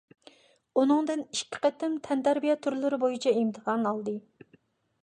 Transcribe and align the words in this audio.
ئۇنىڭدىن 0.81 1.21
ئىككى 1.25 1.61
قېتىم 1.65 1.99
تەنتەربىيە 2.09 2.57
تۈرلىرى 2.65 3.01
بويىچە 3.05 3.37
ئىمتىھان 3.43 3.91
ئالدى. 3.93 4.21